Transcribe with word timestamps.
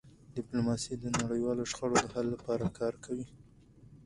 ډيپلوماسي 0.35 0.93
د 0.97 1.05
نړیوالو 1.21 1.63
شخړو 1.71 1.95
د 2.03 2.07
حل 2.13 2.27
لپاره 2.35 2.65
کار 2.79 2.93
کوي. 3.05 3.27